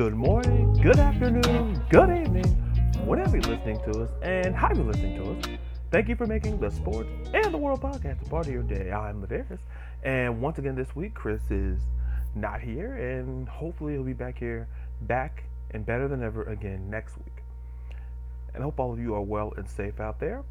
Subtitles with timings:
[0.00, 2.46] good morning, good afternoon, good evening,
[3.04, 5.58] whenever you're listening to us, and how you're listening to us.
[5.90, 8.90] Thank you for making the Sports and the World podcast a part of your day.
[8.90, 9.58] I'm Ladarius,
[10.02, 11.82] and once again this week, Chris is
[12.34, 14.68] not here, and hopefully he'll be back here,
[15.02, 17.42] back and better than ever again next week.
[18.54, 20.44] And I hope all of you are well and safe out there.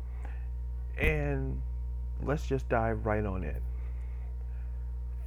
[0.95, 1.59] And
[2.21, 3.61] let's just dive right on in.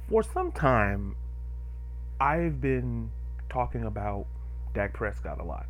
[0.07, 1.17] For some time,
[2.21, 3.11] I've been
[3.53, 4.25] talking about
[4.73, 5.67] Dak Prescott a lot,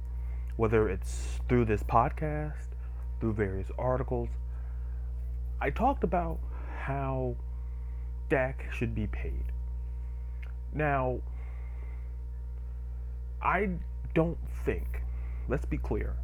[0.55, 2.68] whether it's through this podcast,
[3.20, 4.30] through various articles.
[5.59, 6.40] I talked about
[6.80, 7.36] how
[8.30, 9.44] Dak should be paid.
[10.73, 11.20] Now,
[13.42, 13.70] I
[14.16, 15.02] don't think,
[15.50, 16.16] let's be clear,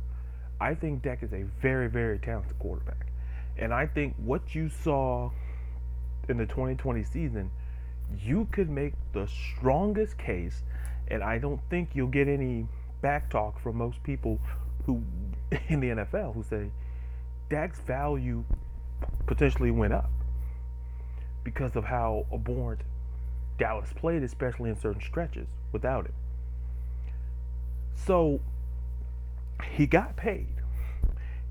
[0.62, 3.08] I think Dak is a very, very talented quarterback.
[3.58, 5.32] And I think what you saw
[6.30, 7.52] in the 2020 season,
[8.18, 10.64] you could make the strongest case,
[11.10, 12.68] and I don't think you'll get any
[13.02, 14.40] back talk from most people
[14.86, 15.04] who
[15.70, 16.70] in the NFL who say
[17.50, 18.44] Dak's value
[19.26, 20.12] potentially went up
[21.44, 22.82] because of how abhorrent
[23.58, 26.14] Dallas played, especially in certain stretches without him.
[27.96, 28.40] So
[29.72, 30.48] he got paid.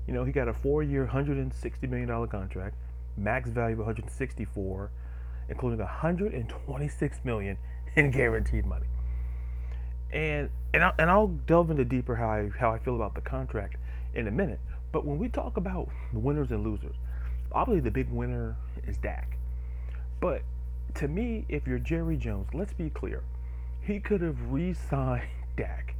[0.07, 2.75] You know, he got a four-year, $160 million contract,
[3.15, 4.89] max value of 164,
[5.49, 7.57] including 126 million
[7.95, 8.87] in guaranteed money.
[10.11, 13.21] And and I'll, and I'll delve into deeper how I how I feel about the
[13.21, 13.77] contract
[14.13, 14.59] in a minute.
[14.91, 16.95] But when we talk about the winners and losers,
[17.51, 18.55] obviously the big winner
[18.87, 19.37] is Dak.
[20.19, 20.41] But
[20.95, 23.23] to me, if you're Jerry Jones, let's be clear,
[23.81, 25.95] he could have re-signed Dak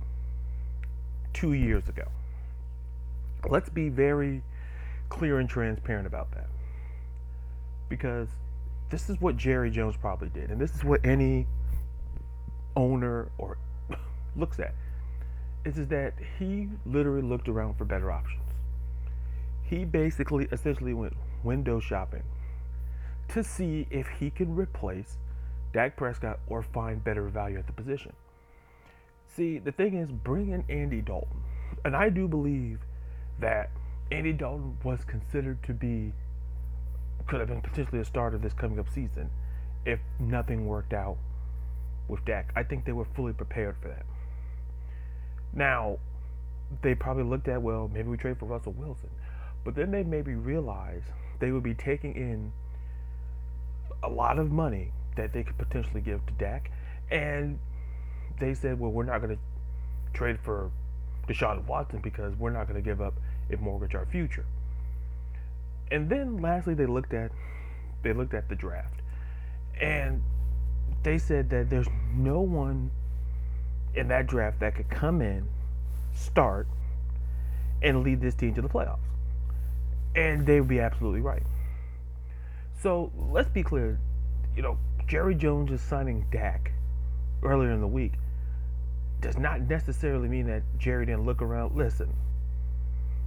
[1.34, 2.08] two years ago.
[3.48, 4.44] Let's be very
[5.10, 6.48] clear and transparent about that.
[7.88, 8.28] Because
[8.90, 11.48] this is what Jerry Jones probably did, and this is what any
[12.76, 13.58] owner or
[14.36, 14.74] looks at.
[15.66, 18.44] Is, is that he literally looked around for better options.
[19.64, 21.14] He basically essentially went
[21.44, 22.24] window shopping
[23.30, 25.18] to see if he could replace
[25.74, 28.14] Dak Prescott or find better value at the position.
[29.28, 31.44] See, the thing is, bring in Andy Dalton.
[31.86, 32.80] And I do believe
[33.40, 33.70] that
[34.12, 36.12] Andy Dalton was considered to be,
[37.28, 39.30] could have been potentially a starter this coming up season
[39.86, 41.18] if nothing worked out
[42.08, 42.52] with Dak.
[42.56, 44.06] I think they were fully prepared for that.
[45.54, 45.98] Now,
[46.82, 49.10] they probably looked at, well, maybe we trade for Russell Wilson.
[49.64, 51.06] But then they maybe realized
[51.40, 52.52] they would be taking in
[54.04, 56.72] a lot of money that they could potentially give to Dak.
[57.12, 57.60] And
[58.40, 59.42] they said, well, we're not going to
[60.14, 60.72] trade for
[61.28, 63.14] Deshaun Watson because we're not going to give up
[63.50, 64.46] and mortgage our future.
[65.92, 67.32] And then lastly, they looked at
[68.02, 69.02] they looked at the draft,
[69.82, 70.24] and
[71.04, 72.92] they said that there's no one
[73.96, 75.48] in that draft that could come in,
[76.14, 76.68] start,
[77.82, 79.00] and lead this team to the playoffs.
[80.16, 81.44] And they would be absolutely right.
[82.82, 84.00] So let's be clear.
[84.56, 84.78] You know,
[85.08, 86.72] Jerry Jones is signing Dak
[87.44, 88.14] earlier in the week
[89.22, 91.76] does not necessarily mean that Jerry didn't look around.
[91.76, 92.14] Listen,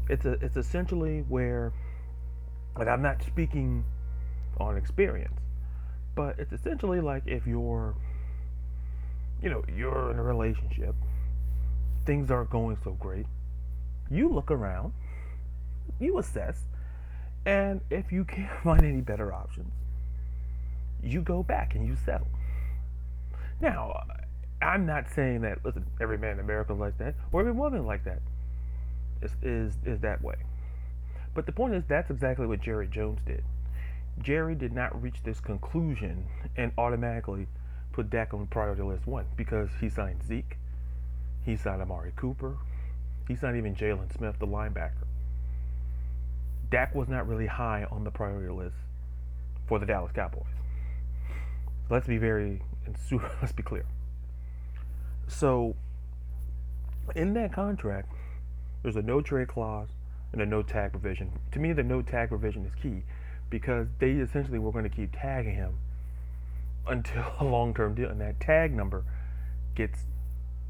[0.08, 1.72] it's a it's essentially where,
[2.76, 3.84] and I'm not speaking
[4.58, 5.38] on experience,
[6.14, 7.94] but it's essentially like if you're,
[9.42, 10.94] you know, you're in a relationship,
[12.04, 13.26] things aren't going so great,
[14.10, 14.92] you look around,
[15.98, 16.62] you assess,
[17.44, 19.72] and if you can't find any better options,
[21.02, 22.28] you go back and you settle.
[23.60, 24.04] Now,
[24.60, 27.84] I'm not saying that listen, every man in America is like that, or every woman
[27.84, 28.20] like that
[29.20, 30.36] is, is is that way.
[31.34, 33.42] But the point is that's exactly what Jerry Jones did.
[34.20, 36.26] Jerry did not reach this conclusion
[36.56, 37.46] and automatically
[37.92, 40.56] put Dak on priority list one because he signed Zeke,
[41.44, 42.56] he signed Amari Cooper,
[43.28, 45.06] he signed even Jaylon Smith, the linebacker.
[46.70, 48.76] Dak was not really high on the priority list
[49.66, 50.44] for the Dallas Cowboys.
[51.90, 52.96] Let's be very and
[53.40, 53.84] let's be clear.
[55.28, 55.76] So,
[57.14, 58.08] in that contract,
[58.82, 59.88] there's a no trade clause
[60.32, 61.30] and a no tag provision.
[61.52, 63.02] To me, the no tag provision is key
[63.50, 65.74] because they essentially were going to keep tagging him
[66.86, 69.04] until a long term deal, and that tag number
[69.74, 70.00] gets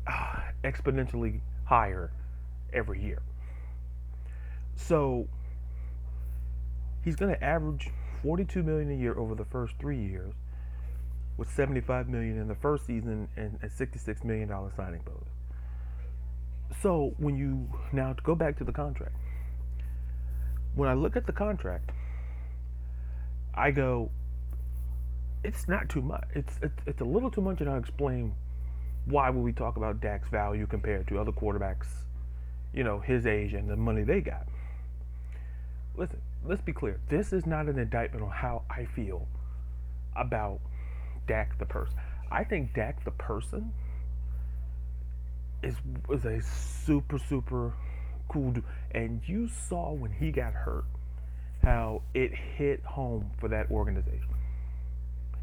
[0.07, 2.11] uh, exponentially higher
[2.73, 3.23] every year.
[4.77, 5.29] So
[7.05, 7.91] he's going to average
[8.23, 10.35] 42 million a year over the first three years,
[11.37, 15.29] with 75 million in the first season and a 66 million dollar signing bonus.
[16.81, 19.15] So when you now to go back to the contract,
[20.75, 21.91] when I look at the contract,
[23.55, 24.11] I go,
[25.45, 26.25] it's not too much.
[26.35, 28.35] It's it's, it's a little too much, and I'll explain
[29.07, 31.89] why would we talk about Dak's value compared to other quarterbacks,
[32.73, 34.47] you know, his age and the money they got?
[35.97, 37.01] Listen, let's be clear.
[37.09, 39.27] This is not an indictment on how I feel
[40.17, 40.61] about
[41.27, 41.99] Dak the person.
[42.31, 43.73] I think Dak the person
[45.63, 45.75] is
[46.09, 47.73] was a super super
[48.29, 48.65] cool dude.
[48.93, 50.85] And you saw when he got hurt
[51.63, 54.32] how it hit home for that organization.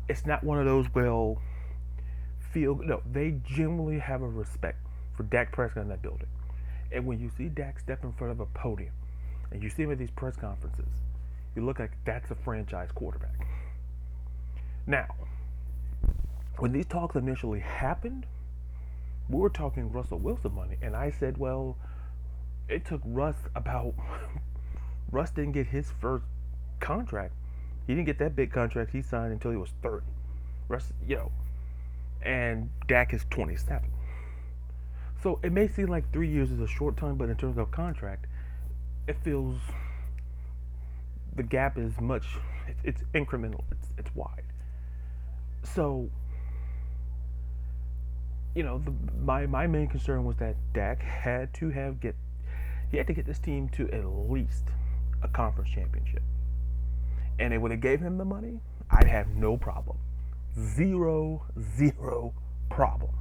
[0.09, 1.41] It's not one of those well
[2.51, 4.79] feel no, they genuinely have a respect
[5.15, 6.27] for Dak Prescott in that building.
[6.91, 8.93] And when you see Dak step in front of a podium
[9.51, 10.87] and you see him at these press conferences,
[11.55, 13.47] you look like that's a franchise quarterback.
[14.87, 15.07] Now,
[16.57, 18.25] when these talks initially happened,
[19.29, 21.77] we were talking Russell Wilson money, and I said, well,
[22.67, 23.93] it took Russ about
[25.11, 26.25] Russ didn't get his first
[26.79, 27.33] contract.
[27.89, 30.05] He didn't get that big contract he signed until he was 30.
[30.67, 31.31] Russ, you know,
[32.21, 33.89] and Dak is 27.
[35.23, 37.71] So it may seem like three years is a short time, but in terms of
[37.71, 38.27] contract,
[39.07, 39.57] it feels
[41.35, 42.27] the gap is much.
[42.67, 43.63] It's, it's incremental.
[43.71, 44.43] It's it's wide.
[45.63, 46.11] So
[48.53, 52.15] you know, the, my my main concern was that Dak had to have get
[52.91, 54.65] he had to get this team to at least
[55.23, 56.21] a conference championship.
[57.39, 58.59] And they would have gave him the money,
[58.91, 59.97] I'd have no problem.
[60.57, 61.45] Zero,
[61.77, 62.33] zero
[62.69, 63.11] problem.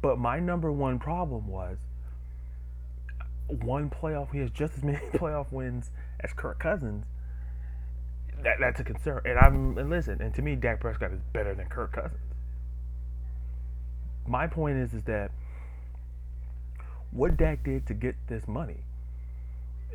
[0.00, 1.78] But my number one problem was
[3.48, 4.32] one playoff.
[4.32, 5.90] He has just as many playoff wins
[6.20, 7.04] as Kirk Cousins.
[8.42, 9.22] That, that's a concern.
[9.24, 10.20] And I'm and listen.
[10.20, 12.20] And to me, Dak Prescott is better than Kirk Cousins.
[14.26, 15.30] My point is, is that
[17.10, 18.84] what Dak did to get this money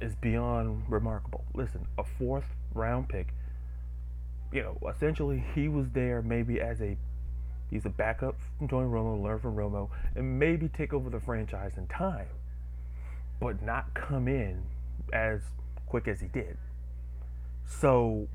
[0.02, 1.44] is beyond remarkable.
[1.54, 3.34] Listen, a fourth round pick.
[4.52, 6.98] You know, essentially he was there maybe as a
[7.70, 11.78] he's a backup from Tony Romo, learn from Romo, and maybe take over the franchise
[11.78, 12.28] in time,
[13.40, 14.62] but not come in
[15.14, 15.42] as
[15.86, 16.58] quick as he did.
[17.66, 18.28] So,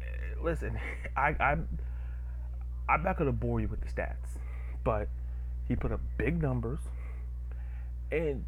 [0.00, 0.04] eh,
[0.42, 0.78] listen,
[1.16, 1.68] I, I'm
[2.88, 4.38] I'm not gonna bore you with the stats,
[4.84, 5.08] but
[5.68, 6.78] he put up big numbers
[8.10, 8.44] and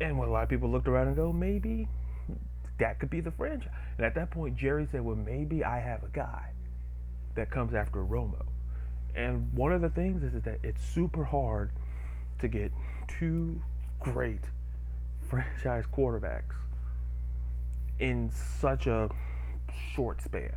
[0.00, 1.88] and when a lot of people looked around and go, maybe
[2.78, 3.72] that could be the franchise.
[3.96, 6.50] And at that point, Jerry said, well, maybe I have a guy
[7.34, 8.46] that comes after Romo.
[9.14, 11.70] And one of the things is, is that it's super hard
[12.38, 12.72] to get
[13.06, 13.60] two
[14.00, 14.42] great
[15.28, 16.54] franchise quarterbacks
[17.98, 18.30] in
[18.60, 19.10] such a
[19.94, 20.54] short span.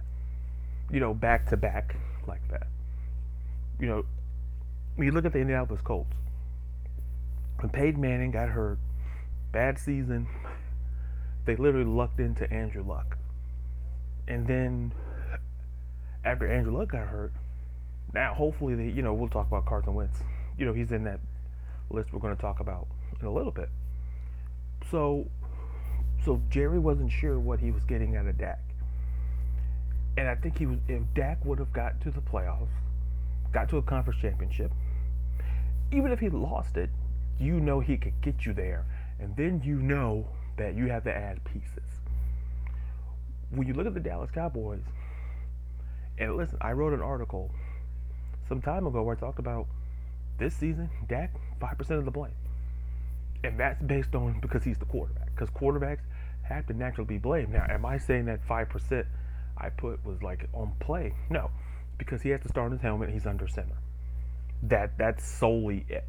[0.91, 1.95] You know, back to back
[2.27, 2.67] like that.
[3.79, 4.06] You know,
[4.95, 6.13] when you look at the Indianapolis Colts,
[7.59, 8.77] when Peyton Manning got hurt,
[9.51, 10.27] bad season,
[11.45, 13.17] they literally lucked into Andrew Luck.
[14.27, 14.93] And then
[16.23, 17.33] after Andrew Luck got hurt,
[18.13, 20.19] now hopefully they, you know, we'll talk about Carson Wentz.
[20.57, 21.19] You know, he's in that
[21.89, 22.88] list we're going to talk about
[23.19, 23.69] in a little bit.
[24.89, 25.27] So,
[26.23, 28.59] so Jerry wasn't sure what he was getting out of Dak.
[30.17, 32.67] And I think he was, if Dak would have got to the playoffs,
[33.53, 34.71] got to a conference championship,
[35.91, 36.89] even if he lost it,
[37.39, 38.85] you know he could get you there.
[39.19, 40.27] And then you know
[40.62, 41.84] that you have to add pieces.
[43.50, 44.84] When you look at the Dallas Cowboys,
[46.18, 47.51] and listen, I wrote an article
[48.48, 49.68] some time ago where I talked about
[50.38, 52.32] this season, Dak, 5% of the blame.
[53.44, 55.34] And that's based on because he's the quarterback.
[55.36, 56.01] Because quarterbacks
[56.44, 57.50] have to naturally be blamed.
[57.53, 59.06] Now, am I saying that 5%
[59.58, 61.13] I put was like on play?
[61.30, 61.50] No,
[61.98, 63.77] because he has to start on his helmet he's under center.
[64.63, 66.08] That That's solely it.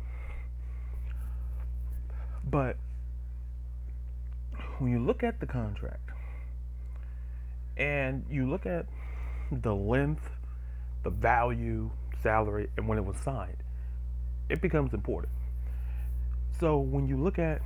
[2.45, 2.77] But
[4.83, 6.11] when you look at the contract
[7.77, 8.87] and you look at
[9.53, 10.29] the length,
[11.05, 11.89] the value,
[12.21, 13.63] salary, and when it was signed,
[14.49, 15.33] it becomes important.
[16.59, 17.63] So when you look at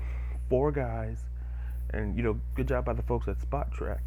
[0.51, 1.25] four guys,
[1.91, 4.01] and you know, good job by the folks at Spotrac,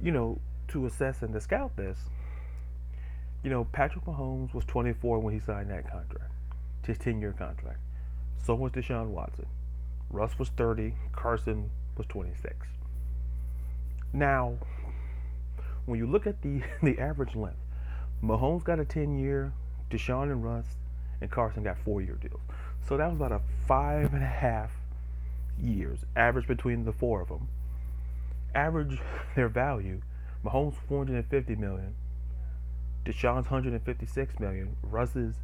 [0.00, 0.38] you know,
[0.68, 1.98] to assess and to scout this,
[3.42, 6.30] you know, Patrick Mahomes was 24 when he signed that contract,
[6.86, 7.80] his 10 year contract.
[8.44, 9.46] So was Deshaun Watson.
[10.10, 10.94] Russ was 30.
[11.12, 12.66] Carson was 26.
[14.12, 14.54] Now,
[15.86, 17.58] when you look at the, the average length,
[18.22, 19.52] Mahomes got a 10 year,
[19.90, 20.66] Deshaun and Russ
[21.20, 22.40] and Carson got four year deals.
[22.86, 24.70] So that was about a five and a half
[25.60, 27.48] years average between the four of them.
[28.54, 28.98] Average
[29.36, 30.00] their value,
[30.44, 31.94] Mahomes 450 million,
[33.04, 35.34] Deshaun's 156 million, Russ's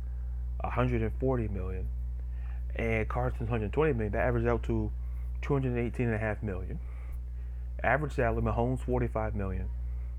[0.61, 1.89] 140 million,
[2.77, 4.13] and Carson's 120 million.
[4.13, 4.91] That averages out to
[5.43, 6.79] 218 and a half million.
[7.83, 9.69] Average salary, Mahomes 45 million,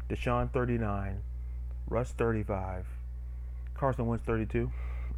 [0.09, 1.21] Deshaun 39,
[1.87, 2.85] Russ 35,
[3.73, 4.71] Carson Wentz 32,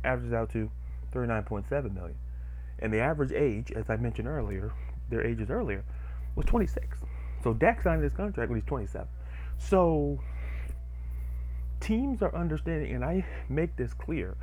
[0.04, 0.72] averages out to
[1.14, 2.16] 39.7 million.
[2.80, 4.72] And the average age, as I mentioned earlier,
[5.10, 5.84] their ages earlier,
[6.36, 7.00] was 26.
[7.44, 9.08] So Dak signed this contract when he's 27.
[9.58, 10.20] So
[11.80, 14.36] teams are understanding, and I make this clear,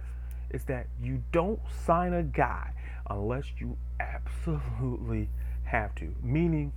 [0.50, 2.72] is that you don't sign a guy
[3.08, 5.28] unless you absolutely
[5.64, 6.14] have to.
[6.22, 6.72] Meaning,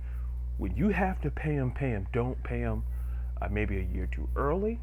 [0.58, 2.06] when you have to pay him, pay him.
[2.12, 2.84] Don't pay him
[3.40, 4.80] uh, maybe a year too early.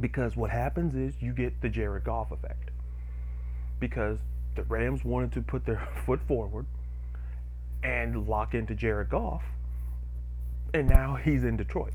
[0.00, 2.70] Because what happens is you get the Jared Goff effect.
[3.80, 4.18] Because
[4.54, 6.66] the Rams wanted to put their foot forward
[7.82, 9.42] and lock into Jared Goff,
[10.72, 11.92] and now he's in Detroit.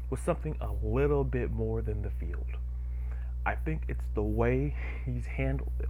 [0.10, 2.46] was something a little bit more than the field.
[3.46, 4.74] I think it's the way
[5.06, 5.90] he's handled this.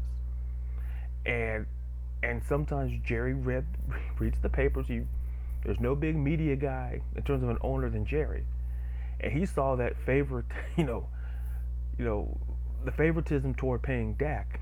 [1.28, 1.68] And
[2.24, 3.66] and sometimes Jerry read
[4.20, 4.88] reads the papers.
[4.88, 5.02] He
[5.66, 8.46] there's no big media guy in terms of an owner than Jerry,
[9.20, 10.46] and he saw that favorite,
[10.78, 11.08] you know,
[11.98, 12.38] you know,
[12.84, 14.60] the favoritism toward paying Dak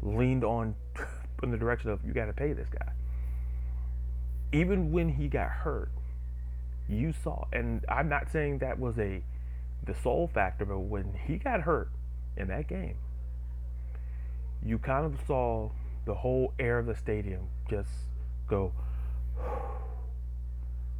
[0.00, 0.76] leaned on
[1.42, 2.92] in the direction of you got to pay this guy.
[4.52, 5.90] Even when he got hurt,
[6.88, 9.22] you saw, and I'm not saying that was a
[9.84, 11.90] the sole factor, but when he got hurt
[12.36, 12.96] in that game,
[14.64, 15.70] you kind of saw
[16.04, 17.90] the whole air of the stadium just
[18.48, 18.72] go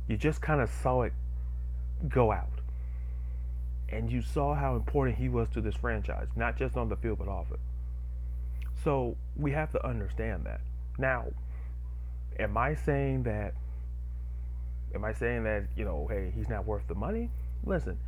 [0.08, 1.12] you just kind of saw it
[2.08, 2.48] go out.
[3.90, 7.18] And you saw how important he was to this franchise, not just on the field,
[7.18, 7.60] but off it.
[8.84, 10.60] So we have to understand that.
[10.98, 11.26] Now,
[12.38, 13.54] am I saying that?
[14.94, 17.30] Am I saying that, you know, hey, he's not worth the money?
[17.64, 17.98] Listen,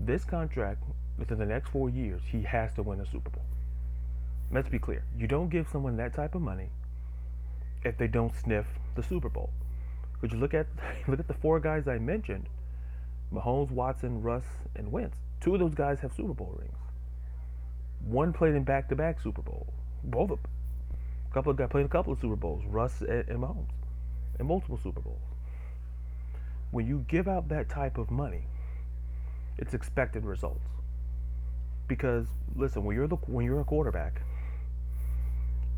[0.00, 0.82] this contract,
[1.18, 3.44] within the next four years, he has to win a Super Bowl.
[4.52, 5.04] Let's be clear.
[5.16, 6.70] You don't give someone that type of money
[7.84, 9.50] if they don't sniff the Super Bowl.
[10.20, 10.66] Could you look at
[11.08, 12.48] look at the four guys I mentioned?
[13.32, 15.16] Mahomes, Watson, Russ, and Wentz.
[15.40, 16.76] Two of those guys have Super Bowl rings.
[18.04, 19.72] One played in back-to-back Super Bowls.
[20.02, 20.50] Both of them.
[21.30, 22.64] A couple of guys played a couple of Super Bowls.
[22.66, 23.70] Russ and, and Mahomes,
[24.38, 25.20] and multiple Super Bowls.
[26.72, 28.42] When you give out that type of money,
[29.58, 30.66] it's expected results.
[31.86, 34.22] Because listen, when you're the when you're a quarterback,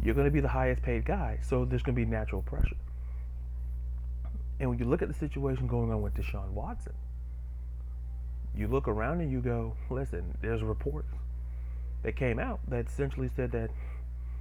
[0.02, 2.76] you're going to be the highest paid guy, so there's going to be natural pressure.
[4.60, 6.94] And when you look at the situation going on with Deshaun Watson,
[8.54, 11.08] you look around and you go, listen, there's reports
[12.02, 13.70] that came out that essentially said that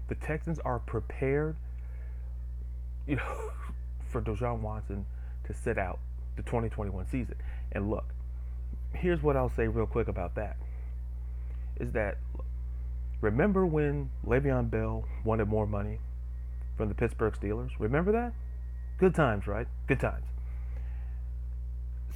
[0.09, 1.55] the Texans are prepared,
[3.07, 3.51] you know,
[4.09, 5.05] for Deshaun Watson
[5.45, 5.99] to sit out
[6.35, 7.35] the 2021 season.
[7.71, 8.05] And look,
[8.93, 10.57] here's what I'll say real quick about that.
[11.79, 12.17] Is that
[13.21, 15.99] remember when Le'Veon Bell wanted more money
[16.75, 17.71] from the Pittsburgh Steelers?
[17.79, 18.33] Remember that?
[19.01, 19.65] Good times, right?
[19.87, 20.27] Good times.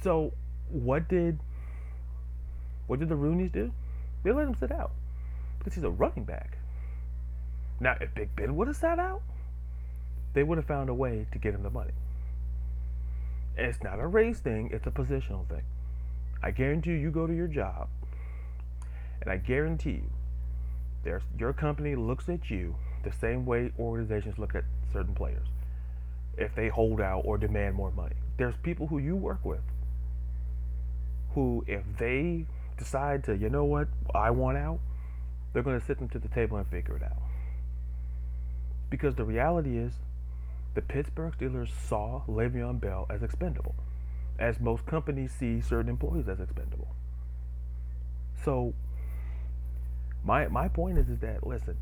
[0.04, 0.32] So,
[0.70, 1.40] what did
[2.86, 3.72] what did the Rooneys do?
[4.22, 4.92] They let him sit out
[5.58, 6.58] because he's a running back.
[7.80, 9.20] Now, if Big Ben would have sat out,
[10.32, 11.90] they would have found a way to get him the money.
[13.58, 15.64] And it's not a race thing; it's a positional thing.
[16.40, 17.88] I guarantee you, you go to your job,
[19.22, 20.10] and I guarantee you,
[21.02, 24.62] there's your company looks at you the same way organizations look at
[24.92, 25.48] certain players
[26.36, 28.16] if they hold out or demand more money.
[28.36, 29.60] There's people who you work with
[31.36, 32.46] who, if they
[32.78, 34.80] decide to, you know what, I want out,
[35.52, 37.22] they're going to sit them to the table and figure it out.
[38.88, 39.92] Because the reality is,
[40.74, 43.74] the Pittsburgh Steelers saw Le'Veon Bell as expendable,
[44.38, 46.88] as most companies see certain employees as expendable.
[48.42, 48.72] So
[50.24, 51.76] my my point is, is that listen,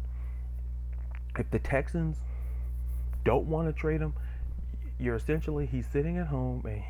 [1.39, 2.19] if the Texans
[3.25, 4.15] don't want to trade him,
[4.99, 6.83] you're essentially he's sitting at home and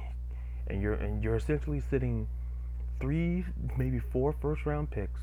[0.66, 2.26] and you're and you're essentially sitting
[3.00, 3.44] three,
[3.76, 5.20] maybe four first round picks,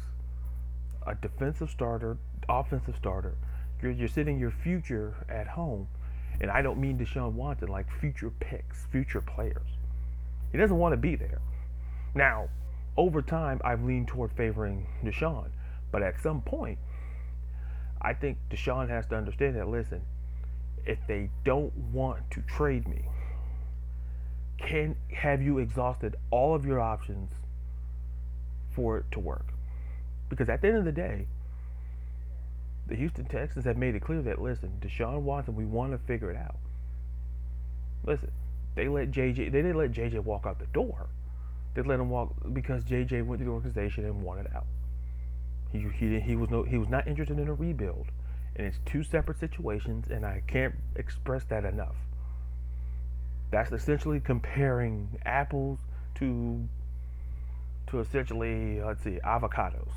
[1.08, 2.18] a defensive starter,
[2.50, 3.36] offensive starter.
[3.82, 5.88] You're, you're sitting your future at home.
[6.40, 9.68] And I don't mean Deshaun Watson, like future picks, future players.
[10.52, 11.40] He doesn't want to be there.
[12.16, 12.50] Now,
[12.98, 15.50] over time, I've leaned toward favoring Deshaun.
[15.92, 16.80] But at some point,
[18.02, 20.02] I think Deshaun has to understand that, listen,
[20.86, 23.02] if they don't want to trade me,
[24.58, 27.32] can have you exhausted all of your options
[28.76, 29.46] for it to work?
[30.30, 31.28] Because at the end of the day,
[32.88, 36.30] the Houston Texans have made it clear that listen, Deshaun Watson, we want to figure
[36.30, 36.58] it out.
[38.06, 38.32] Listen,
[38.76, 41.08] they let JJ they didn't let JJ walk out the door.
[41.74, 44.66] They let him walk because JJ went to the organization and wanted out.
[45.72, 48.08] He he he was no he was not interested in a rebuild.
[48.56, 51.96] And it's two separate situations and I can't express that enough.
[53.52, 55.80] That's essentially comparing apples
[56.16, 56.68] to
[57.88, 59.90] to essentially let's see avocados.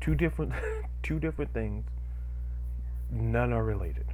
[0.00, 0.52] Two different
[1.02, 1.84] two different things.
[3.10, 4.06] None are related.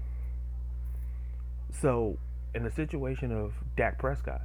[1.81, 2.17] So,
[2.55, 4.43] in the situation of Dak Prescott,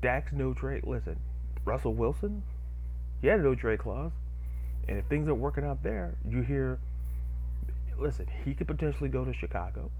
[0.00, 0.84] Dak's no trade.
[0.86, 1.16] Listen,
[1.64, 2.42] Russell Wilson,
[3.20, 4.12] he had a no trade clause,
[4.90, 6.78] and if things aren't working out there, you hear.
[7.96, 9.90] Listen, he could potentially go to Chicago.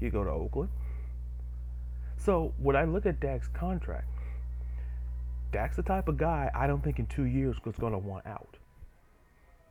[0.00, 0.70] He could go to Oakland.
[2.16, 4.08] So when I look at Dak's contract,
[5.52, 8.26] Dak's the type of guy I don't think in two years is going to want
[8.26, 8.56] out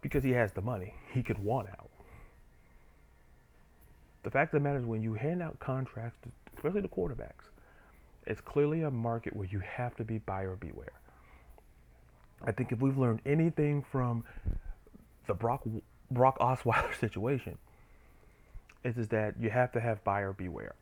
[0.02, 0.94] because he has the money.
[1.14, 1.90] He could want out.
[4.24, 6.18] The fact of the matter is, when you hand out contracts,
[6.56, 7.50] especially the quarterbacks,
[8.26, 10.94] it's clearly a market where you have to be buyer beware.
[12.44, 14.24] I think if we've learned anything from
[15.28, 15.64] the Brock
[16.12, 17.58] Brock Osweiler situation,
[18.84, 20.76] is, is that you have to have buyer beware.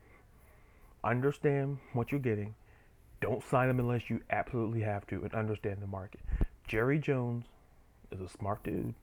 [1.03, 2.55] Understand what you're getting.
[3.21, 6.19] Don't sign them unless you absolutely have to and understand the market.
[6.67, 7.45] Jerry Jones
[8.11, 8.93] is a smart dude.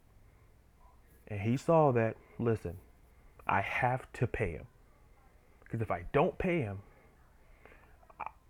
[1.28, 2.76] And he saw that, listen,
[3.46, 4.66] I have to pay him.
[5.64, 6.80] Because if I don't pay him,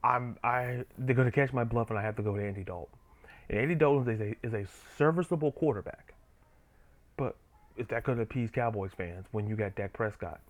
[0.02, 2.96] I'm I they're gonna catch my bluff and I have to go to Andy Dalton.
[3.50, 6.14] And Andy Dalton is a is a serviceable quarterback.
[7.18, 7.36] But
[7.76, 10.40] is that gonna appease Cowboys fans when you got Dak Prescott?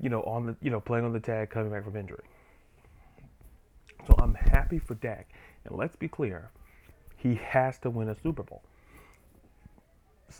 [0.00, 2.24] You know, on the you know, playing on the tag coming back from injury.
[4.08, 5.28] So I'm happy for Dak.
[5.64, 6.50] And let's be clear,
[7.16, 8.62] he has to win a Super Bowl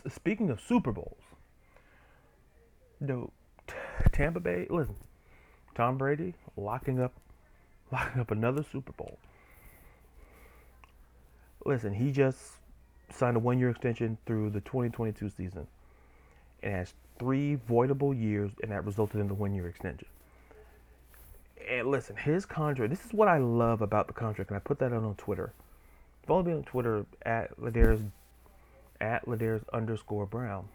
[0.09, 1.21] speaking of Super Bowls,
[2.99, 3.31] you know,
[4.11, 4.67] Tampa Bay.
[4.69, 4.95] Listen,
[5.75, 7.13] Tom Brady locking up,
[7.91, 9.17] locking up another Super Bowl.
[11.65, 12.39] Listen, he just
[13.11, 15.67] signed a one-year extension through the 2022 season,
[16.63, 20.07] and has three voidable years, and that resulted in the one-year extension.
[21.69, 22.89] And listen, his contract.
[22.89, 25.51] This is what I love about the contract, and I put that out on Twitter.
[26.25, 28.01] Follow me on Twitter at Ladarius
[28.99, 30.67] at Ladarius underscore Brown.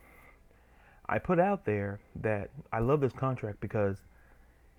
[1.08, 3.96] I put out there that I love this contract because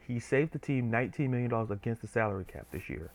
[0.07, 3.11] he saved the team $19 million against the salary cap this year.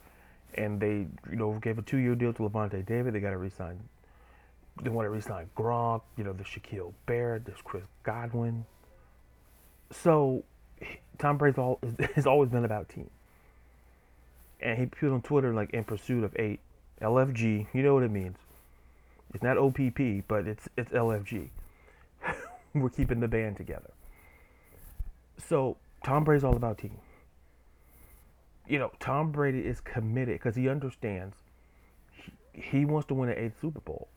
[0.55, 3.15] And they, you know, gave a two-year deal to Lavonte David.
[3.15, 3.81] They got to resign.
[4.83, 6.03] They want to resign Gronk.
[6.17, 7.45] You know, the Shaquil Barrett.
[7.45, 8.65] There's Chris Godwin.
[9.91, 10.45] So,
[11.19, 11.81] Tom Brady all,
[12.15, 13.11] has always been about team.
[14.61, 16.61] And he put on Twitter like in pursuit of eight.
[17.01, 17.69] LFG.
[17.73, 18.37] You know what it means.
[19.35, 21.51] It's not OPP, but it's it's LFG.
[22.75, 23.91] We're keeping the band together.
[25.49, 26.99] So Tom Brady's all about team.
[28.69, 31.37] You know, Tom Brady is committed because he understands
[32.13, 34.09] he, he wants to win an eighth Super Bowl.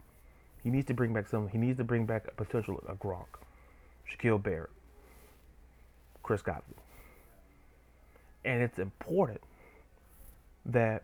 [0.63, 1.47] He needs to bring back some.
[1.47, 3.25] He needs to bring back a potential a Gronk,
[4.11, 4.69] Shaquil Barrett,
[6.21, 6.75] Chris Godwin,
[8.45, 9.41] and it's important
[10.65, 11.03] that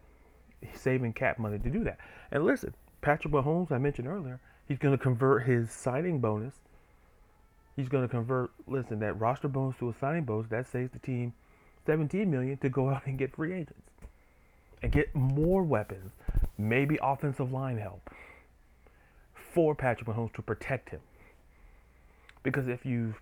[0.61, 1.97] he's saving cap money to do that.
[2.31, 6.55] And listen, Patrick Mahomes, I mentioned earlier, he's going to convert his signing bonus.
[7.75, 10.49] He's going to convert, listen, that roster bonus to a signing bonus.
[10.49, 11.33] That saves the team
[11.87, 13.89] 17 million to go out and get free agents
[14.83, 16.11] and get more weapons,
[16.59, 18.11] maybe offensive line help
[19.33, 20.99] for Patrick Mahomes to protect him.
[22.43, 23.15] Because if you,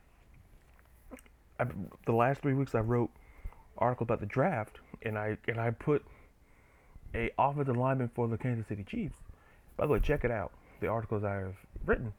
[2.06, 3.10] the last three weeks I wrote
[3.78, 6.04] article about the draft, and I and I put
[7.14, 9.16] a offensive lineman for the Kansas City Chiefs
[9.78, 10.52] by the way, check it out.
[10.80, 12.14] The articles I have written,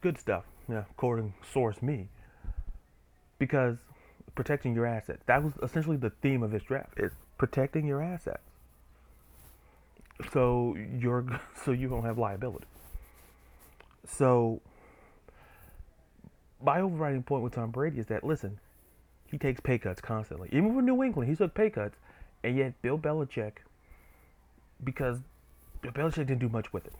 [0.00, 0.44] good stuff.
[0.68, 2.08] Yeah, according source me.
[3.38, 3.76] because
[4.36, 5.22] protecting your assets.
[5.26, 6.98] That was essentially the theme of this draft.
[6.98, 8.42] Is protecting your assets.
[10.32, 11.26] So you're
[11.64, 12.66] so you don't have liability.
[14.06, 14.60] So
[16.62, 18.58] my overriding point with Tom Brady is that listen,
[19.30, 20.48] he takes pay cuts constantly.
[20.52, 21.96] Even with New England, he took pay cuts,
[22.44, 23.52] and yet Bill Belichick,
[24.84, 25.18] because
[25.82, 26.94] Bill Belichick didn't do much with it.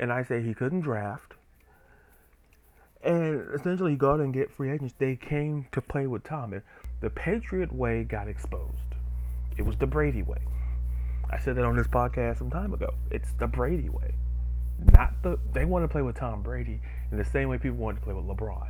[0.00, 1.34] And I say he couldn't draft.
[3.02, 4.94] And essentially, go out and get free agents.
[4.98, 6.52] They came to play with Tom.
[6.52, 6.62] And
[7.00, 8.74] the Patriot way got exposed.
[9.56, 10.38] It was the Brady way.
[11.30, 12.94] I said that on this podcast some time ago.
[13.10, 14.14] It's the Brady way.
[14.92, 16.80] Not the they want to play with Tom Brady
[17.10, 18.68] in the same way people want to play with LeBron.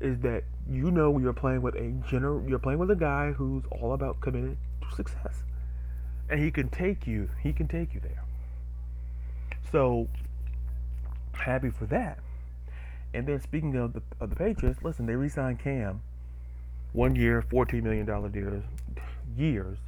[0.00, 3.64] Is that you know you're playing with a general you're playing with a guy who's
[3.70, 5.42] all about committed to success.
[6.28, 8.24] And he can take you, he can take you there.
[9.70, 10.08] So
[11.32, 12.18] happy for that.
[13.14, 16.02] And then speaking of the of the Patriots, listen, they re-signed Cam,
[16.92, 18.64] one year, fourteen million dollar deals,
[19.36, 19.78] years,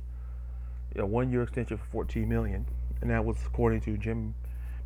[0.97, 2.67] a one year extension for fourteen million,
[3.01, 4.35] and that was according to Jim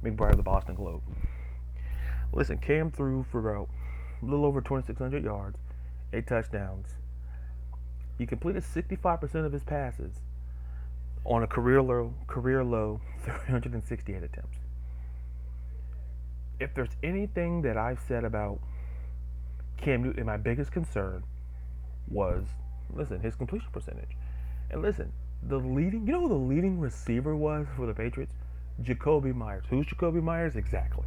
[0.03, 1.03] McBride of the Boston Globe.
[2.33, 3.69] Listen, Cam threw for about
[4.23, 5.59] a little over 2,600 yards,
[6.13, 6.95] eight touchdowns.
[8.17, 10.21] He completed 65% of his passes
[11.25, 14.62] on a career low, career low 368 attempts
[16.63, 18.61] if there's anything that I've said about
[19.77, 21.25] Cam Newton, my biggest concern
[22.09, 22.45] was,
[22.95, 24.17] listen, his completion percentage.
[24.71, 28.33] And listen, the leading, you know who the leading receiver was for the Patriots?
[28.83, 29.65] Jakobi Meyers.
[29.69, 30.57] Who's Jakobi Meyers?
[30.57, 31.05] Exactly.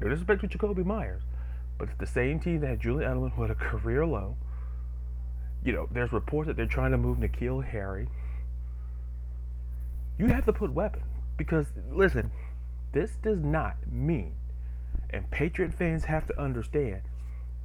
[0.00, 1.22] No disrespect to Jakobi Meyers,
[1.78, 4.36] but it's the same team that had Julian Edelman who had a career low.
[5.64, 8.08] You know, there's reports that they're trying to move N'Keal Harry.
[10.18, 11.04] You have to put weapons
[11.36, 12.30] because, listen,
[12.92, 14.34] this does not mean
[15.10, 17.02] and Patriot fans have to understand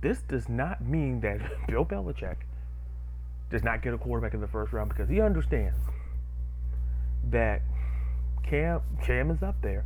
[0.02, 2.36] this does not mean that Bill Belichick
[3.50, 5.78] does not get a quarterback in the first round because he understands
[7.30, 7.62] that
[8.44, 9.86] Cam Cam is up there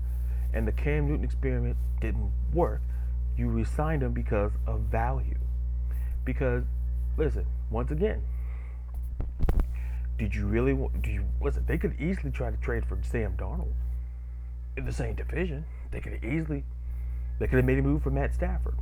[0.53, 2.81] and the Cam Newton experiment didn't work.
[3.37, 5.37] You resigned him because of value.
[6.25, 6.63] Because
[7.17, 8.23] listen, once again,
[10.17, 13.35] did you really want do you listen, they could easily try to trade for Sam
[13.37, 13.73] Darnold
[14.75, 15.65] in the same division.
[15.91, 16.63] They could easily
[17.39, 18.75] they could have made a move for Matt Stafford.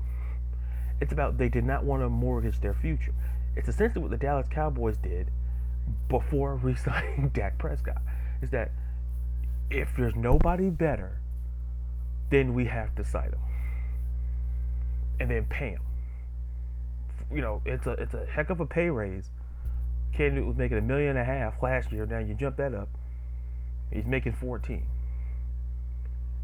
[1.02, 3.14] It's about they did not want to mortgage their future.
[3.56, 5.30] It's essentially what the Dallas Cowboys did
[6.10, 8.02] before re-signing Dak Prescott.
[8.42, 8.72] Is that
[9.70, 11.20] if there's nobody better,
[12.30, 13.40] then we have to sign him
[15.20, 15.82] and then pay him.
[17.32, 19.30] You know, it's a it's a heck of a pay raise.
[20.14, 22.06] Cam Newton was making a million and a half last year.
[22.06, 22.90] Now you jump that up,
[23.92, 24.86] he's making 14.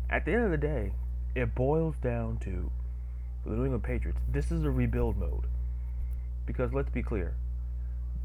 [0.10, 0.91] At the end of the day,
[1.36, 2.70] it boils down to
[3.46, 4.20] the New England Patriots.
[4.32, 5.46] This is a rebuild mode.
[6.46, 7.34] Because let's be clear,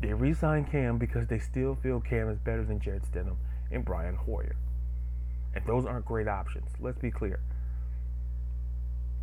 [0.01, 3.37] they re-signed Cam because they still feel Cam is better than Jarrett Stidham
[3.71, 4.57] and Brian Hoyer.
[5.55, 6.69] And those aren't great options.
[6.81, 7.41] Let's be clear.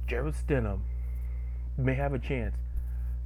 [0.08, 0.80] Jarrett Stidham
[1.78, 2.56] may have a chance.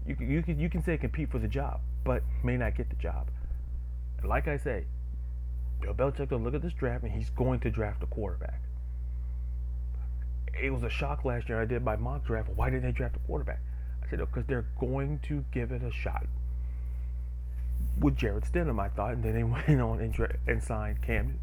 [0.05, 2.89] You can, you can, you can say compete for the job, but may not get
[2.89, 3.27] the job.
[4.19, 4.85] And like I say,
[5.81, 8.61] Bill Belichick will look at this draft and he's going to draft a quarterback
[10.61, 11.61] it was a shock last year.
[11.61, 12.49] I did my mock draft.
[12.55, 13.59] Why didn't they draft a quarterback?
[14.03, 16.25] I said, because they're going to give it a shot
[17.99, 20.15] with Jarrett Stidham, I thought, and then they went on and,
[20.47, 21.39] and signed Cam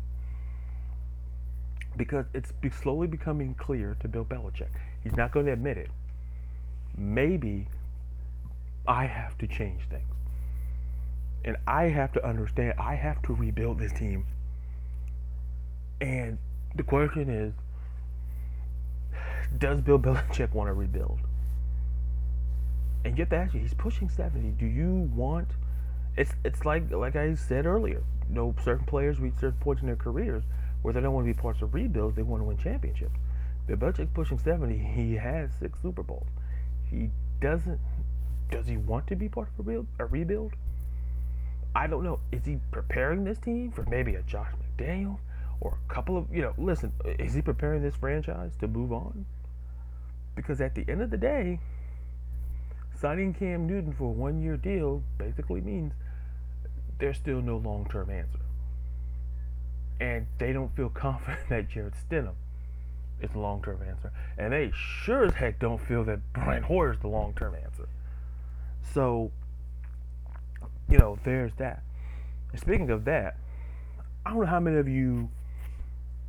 [1.97, 4.69] because it's be slowly becoming clear to Bill Belichick.
[5.03, 5.91] He's not going to admit it.
[6.97, 7.69] Maybe
[8.87, 10.03] I have to change things.
[11.45, 14.27] And I have to understand, I have to rebuild this team.
[16.01, 16.39] And
[16.75, 17.53] the question is,
[19.59, 21.21] does Bill Belichick want to rebuild?
[23.05, 24.51] And you have to ask you, he's pushing 70.
[24.51, 25.49] Do you want
[26.17, 29.87] it's it's like like I said earlier, you know, certain players reach certain points in
[29.87, 30.45] their careers
[30.83, 33.19] where they don't want to be parts of rebuilds, they want to win championships.
[33.67, 36.29] Bill Belichick pushing 70, he has six Super Bowls.
[36.91, 37.81] He doesn't
[38.51, 40.53] does he want to be part of a rebuild, a rebuild?
[41.75, 42.21] I don't know.
[42.31, 45.19] Is he preparing this team for maybe a Josh McDaniels
[45.61, 49.27] or a couple of, you know, listen, is he preparing this franchise to move on?
[50.35, 51.61] Because at the end of the day,
[53.01, 55.93] signing Cam Newton for a one year deal basically means
[56.99, 58.39] there's still no long term answer.
[60.01, 62.35] And they don't feel confident that Jarrett Stidham
[63.21, 64.13] is the long term answer.
[64.39, 67.89] And they sure as heck don't feel that Brian Hoyer is the long term answer.
[68.93, 69.31] So,
[70.89, 71.83] you know, there's that.
[72.53, 73.37] And speaking of that,
[74.27, 75.29] I don't know how many of you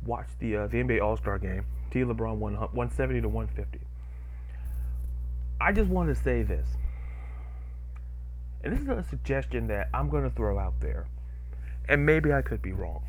[0.04, 1.64] watched the uh, the NBA All Star game.
[1.90, 2.00] T.
[2.00, 3.85] LeBron won 170 to 150.
[5.60, 6.66] I just want to say this.
[8.62, 11.06] and this is a suggestion that I'm going to throw out there,
[11.88, 13.02] and maybe I could be wrong.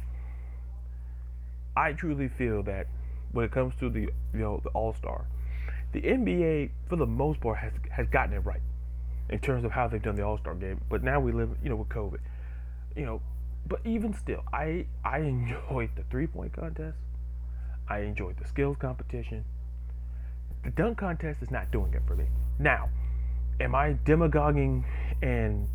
[1.75, 2.87] I truly feel that
[3.31, 5.25] when it comes to the you know the All Star,
[5.91, 8.61] the NBA for the most part has has gotten it right
[9.29, 10.79] in terms of how they've done the All Star game.
[10.89, 12.19] But now we live you know with COVID,
[12.95, 13.21] you know.
[13.67, 16.97] But even still, I I enjoyed the three point contest.
[17.89, 19.43] I enjoyed the skills competition.
[20.67, 22.25] The dunk contest is not doing it for me.
[22.59, 22.89] Now,
[23.61, 24.83] am I demagoguing
[25.21, 25.65] and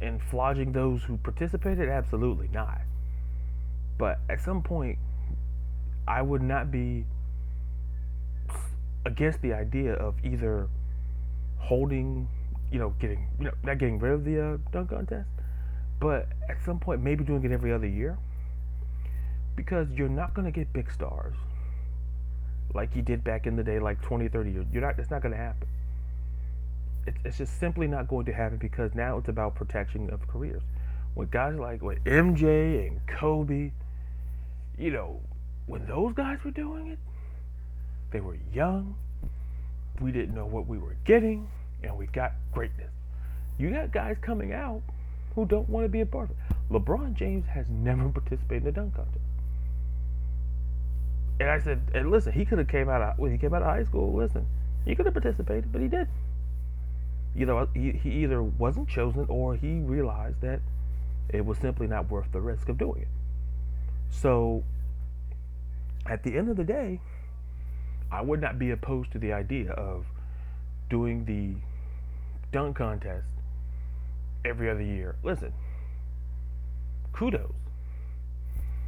[0.00, 1.90] and flogging those who participated?
[1.90, 2.80] Absolutely not.
[3.98, 4.98] But at some point,
[6.08, 7.04] I would not be
[9.04, 10.70] against the idea of either
[11.58, 12.26] holding,
[12.70, 15.28] you know, getting, you know, not getting rid of the uh, dunk contest,
[16.00, 18.16] but at some point maybe doing it every other year,
[19.54, 21.36] because you're not going to get big stars
[22.74, 24.66] like you did back in the day, like 20, 30 years.
[24.72, 24.98] You're not.
[24.98, 25.68] It's not going to happen.
[27.06, 30.62] It's, it's just simply not going to happen because now it's about protection of careers.
[31.14, 33.72] With guys like with MJ and Kobe,
[34.78, 35.20] you know,
[35.66, 36.98] when those guys were doing it,
[38.10, 38.94] they were young.
[40.00, 41.48] We didn't know what we were getting,
[41.82, 42.90] and we got greatness.
[43.58, 44.82] You got guys coming out
[45.34, 46.72] who don't want to be a part of it.
[46.72, 49.18] LeBron James has never participated in a dunk contest.
[51.42, 53.62] And I said, and listen, he could have came out of when he came out
[53.62, 54.14] of high school.
[54.14, 54.46] Listen,
[54.84, 56.06] he could have participated, but he did.
[57.36, 60.60] Either he, he either wasn't chosen or he realized that
[61.30, 63.08] it was simply not worth the risk of doing it.
[64.08, 64.62] So,
[66.06, 67.00] at the end of the day,
[68.12, 70.06] I would not be opposed to the idea of
[70.88, 71.56] doing the
[72.52, 73.26] dunk contest
[74.44, 75.16] every other year.
[75.24, 75.52] Listen,
[77.12, 77.50] kudos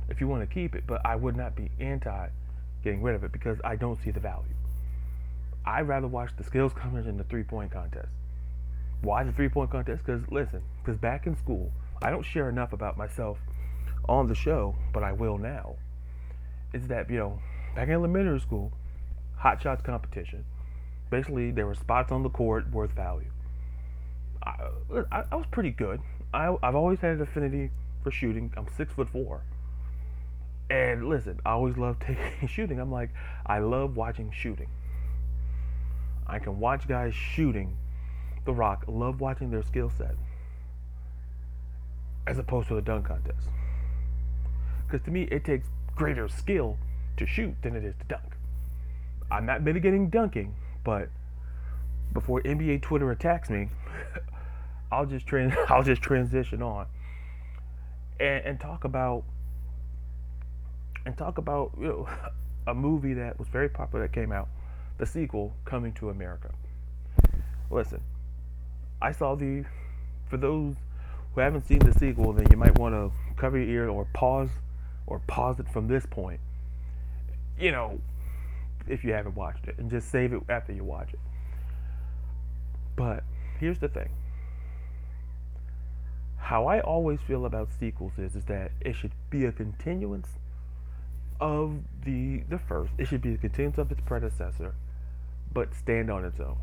[0.09, 2.29] if you want to keep it, but I would not be anti
[2.85, 4.55] getting rid of it because I don't see the value.
[5.67, 8.09] I'd rather watch the skills competition than the three point contest.
[9.01, 10.03] Why the three point contest?
[10.05, 13.39] Because listen, because back in school, I don't share enough about myself
[14.09, 15.77] on the show, but I will now.
[16.75, 17.39] Is that you know,
[17.75, 18.73] back in elementary school,
[19.37, 20.45] hot shots competition.
[21.11, 23.31] Basically, there were spots on the court worth value.
[24.43, 24.55] I,
[25.11, 26.01] I, I was pretty good.
[26.33, 27.71] I, I've always had an affinity
[28.03, 28.53] for shooting.
[28.57, 29.43] I'm six foot four.
[30.71, 32.81] And listen, I always love taking shooting.
[32.81, 33.11] I'm like,
[33.47, 34.69] I love watching shooting.
[36.27, 37.77] I can watch guys shooting
[38.45, 40.15] the rock, love watching their skill set
[42.27, 43.49] as opposed to a dunk contest.
[44.87, 46.79] Because to me, it takes greater skill
[47.17, 48.37] to shoot than it is to dunk.
[49.31, 51.09] I'm not mitigating dunking, but
[52.13, 53.69] before NBA Twitter attacks me,
[54.93, 56.87] I'll just trans I'll just transition on
[58.21, 59.25] and, and talk about
[61.07, 62.09] and talk about you know
[62.67, 64.49] a movie that was very popular that came out,
[64.99, 66.51] the sequel Coming to America.
[67.71, 68.01] Listen,
[69.01, 69.65] I saw the
[70.29, 70.75] for those
[71.35, 74.51] who haven't seen the sequel, then you might want to cover your ear or pause
[75.07, 76.41] or pause it from this point.
[77.59, 78.01] You know,
[78.89, 81.19] if you haven't watched it, and just save it after you watch it.
[82.97, 83.25] But
[83.59, 84.09] here's the thing.
[86.39, 90.29] How I always feel about sequels is, is that it should be a continuance
[91.45, 91.75] of
[92.07, 92.91] the the first.
[92.97, 94.75] It should be a continuance of its predecessor,
[95.53, 96.57] but stand on its own.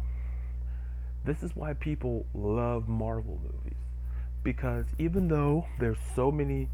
[1.24, 3.78] This is why people love Marvel movies.
[4.44, 6.68] Because even though there's so many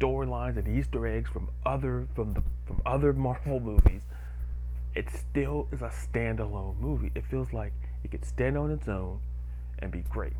[0.00, 4.02] storylines and Easter eggs from other from the from other Marvel movies,
[4.96, 7.12] it still is a standalone movie.
[7.14, 9.20] It feels like it could stand on its own
[9.78, 10.32] and be great.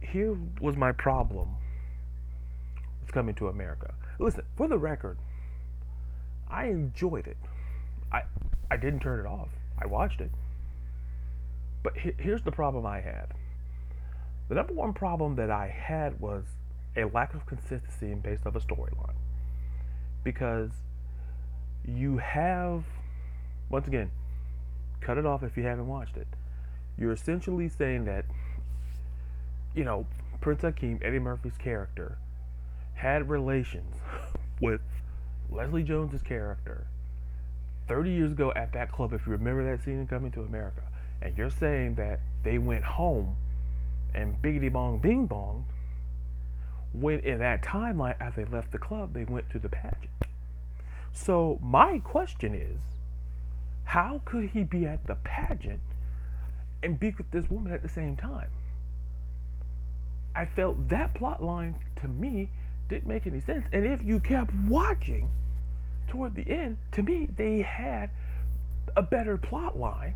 [0.00, 1.50] Here was my problem
[3.02, 3.94] with coming to America.
[4.18, 5.18] Listen, for the record,
[6.48, 7.36] I enjoyed it.
[8.12, 8.22] I
[8.70, 9.48] I didn't turn it off.
[9.80, 10.30] I watched it.
[11.82, 13.28] But he, here's the problem I had.
[14.48, 16.44] The number one problem that I had was
[16.96, 19.14] a lack of consistency in based of a storyline.
[20.22, 20.70] Because
[21.86, 22.84] you have
[23.68, 24.10] once again,
[25.00, 26.28] cut it off if you haven't watched it.
[26.96, 28.24] You're essentially saying that
[29.74, 30.06] you know,
[30.40, 32.18] Prince Akeem, Eddie Murphy's character,
[32.94, 33.94] had relations
[34.60, 34.80] with
[35.50, 36.86] Leslie Jones's character
[37.88, 40.82] 30 years ago at that club, if you remember that scene in Coming to America,
[41.20, 43.36] and you're saying that they went home
[44.14, 45.66] and biggity bong bing bong,
[46.92, 50.10] when in that timeline, as they left the club, they went to the pageant.
[51.12, 52.80] So, my question is
[53.84, 55.80] how could he be at the pageant
[56.82, 58.48] and be with this woman at the same time?
[60.34, 62.48] I felt that plot line to me
[62.88, 63.64] didn't make any sense.
[63.72, 65.30] And if you kept watching
[66.08, 68.10] toward the end, to me, they had
[68.96, 70.14] a better plot line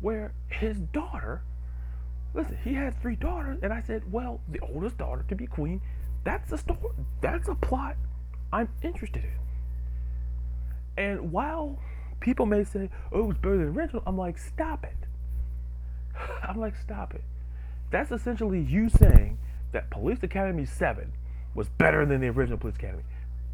[0.00, 1.42] where his daughter
[2.34, 5.80] Listen, he had three daughters, and I said, well, the oldest daughter to be queen.
[6.24, 6.80] That's a story.
[7.20, 7.96] That's a plot
[8.52, 11.04] I'm interested in.
[11.04, 11.78] And while
[12.20, 14.96] people may say, oh, it was better than original, I'm like, stop it.
[16.42, 17.22] I'm like, stop it.
[17.92, 19.38] That's essentially you saying
[19.70, 21.12] that Police Academy 7
[21.54, 23.02] was better than the original Police Academy.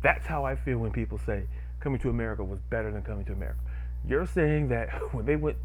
[0.03, 1.45] That's how I feel when people say
[1.81, 3.59] Coming to America was better than Coming to America.
[4.07, 5.57] You're saying that when they went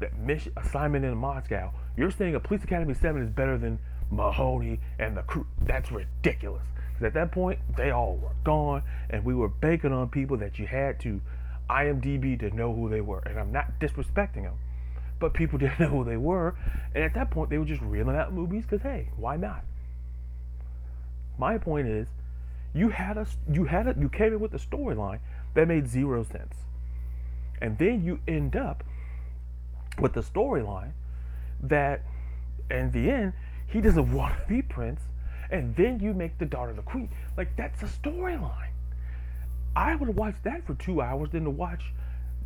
[0.00, 3.78] that mission assignment in Moscow, you're saying a Police Academy 7 is better than
[4.10, 5.46] Mahoney and the crew.
[5.62, 6.62] That's ridiculous.
[7.00, 10.66] At that point, they all were gone, and we were banking on people that you
[10.66, 11.20] had to
[11.68, 13.22] IMDb to know who they were.
[13.26, 14.54] And I'm not disrespecting them,
[15.18, 16.56] but people didn't know who they were.
[16.94, 19.64] And at that point, they were just reeling out movies because, hey, why not?
[21.38, 22.08] My point is,
[22.74, 25.20] you had a, you had a, you came in with a storyline
[25.54, 26.54] that made zero sense,
[27.60, 28.84] and then you end up
[29.98, 30.92] with the storyline
[31.62, 32.02] that,
[32.70, 33.32] in the end,
[33.66, 35.00] he doesn't want to be prince,
[35.50, 37.08] and then you make the daughter the queen.
[37.36, 38.70] Like that's a storyline.
[39.74, 41.92] I would watched that for two hours than to watch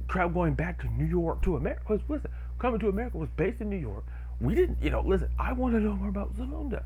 [0.09, 2.00] crowd going back to New York to America.
[2.09, 4.05] Listen, coming to America was based in New York.
[4.40, 6.83] We didn't, you know, listen, I want to know more about Zamunda.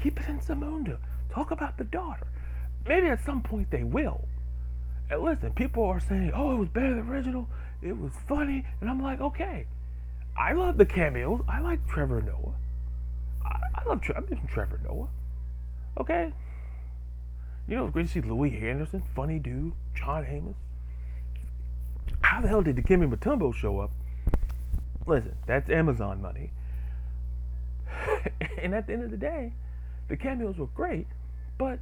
[0.00, 0.98] Keep it in Zamunda.
[1.30, 2.26] Talk about the daughter.
[2.86, 4.26] Maybe at some point they will.
[5.10, 7.48] And listen, people are saying, oh, it was better than original.
[7.82, 8.64] It was funny.
[8.80, 9.66] And I'm like, okay.
[10.36, 11.42] I love the cameos.
[11.48, 12.54] I like Trevor Noah.
[13.44, 14.26] I, I love Trevor.
[14.30, 15.08] I'm Trevor Noah.
[15.98, 16.32] Okay.
[17.68, 20.54] You know, it's great to see Louie Anderson, funny dude, John Amos.
[22.20, 23.90] How the hell did Dikembe Mutombo show up?
[25.06, 26.50] Listen, that's Amazon money.
[28.62, 29.52] and at the end of the day,
[30.08, 31.06] the cameos were great,
[31.58, 31.78] but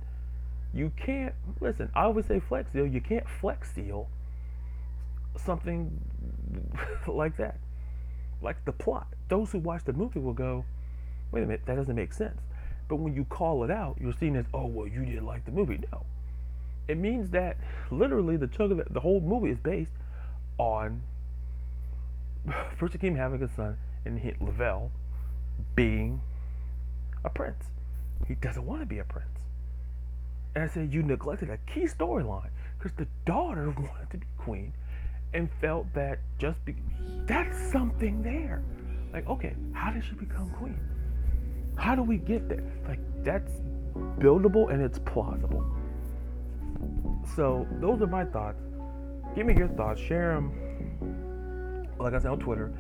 [0.73, 1.91] you can't listen.
[1.95, 2.87] I always say flex seal.
[2.87, 4.09] You can't flex seal
[5.37, 5.91] something
[7.07, 7.59] like that,
[8.43, 9.07] like the plot.
[9.29, 10.65] Those who watch the movie will go,
[11.31, 12.41] "Wait a minute, that doesn't make sense."
[12.89, 15.53] But when you call it out, you're seen as, "Oh, well, you didn't like the
[15.53, 16.05] movie." No,
[16.89, 17.57] it means that
[17.91, 19.93] literally the chunk of the whole movie is based
[20.59, 21.03] on
[22.77, 24.91] First Akeem having a son and hit Lavelle
[25.75, 26.21] being
[27.25, 27.65] a prince.
[28.29, 29.34] He doesn't want to be a prince.
[30.55, 34.73] And I said, you neglected a key storyline because the daughter wanted to be queen
[35.33, 36.77] and felt that just be
[37.27, 38.63] that's something there.
[39.13, 40.79] Like, okay, how did she become queen?
[41.77, 42.63] How do we get there?
[42.87, 43.51] Like, that's
[44.19, 45.65] buildable and it's plausible.
[47.35, 48.61] So, those are my thoughts.
[49.35, 50.01] Give me your thoughts.
[50.01, 52.73] Share them, like I said, on Twitter.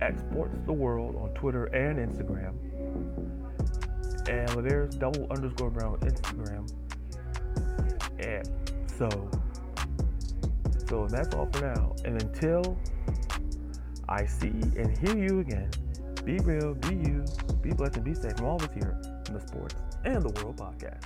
[0.00, 2.54] At Sports the World on Twitter and Instagram
[4.28, 6.70] and Lavera's double underscore brown Instagram.
[8.18, 8.48] And
[8.86, 9.30] so,
[10.88, 11.94] so that's all for now.
[12.04, 12.78] And until
[14.08, 15.70] I see and hear you again,
[16.24, 17.24] be real, be you,
[17.62, 20.42] be blessed, and be safe from all of us here in the Sports and the
[20.42, 21.04] World podcast.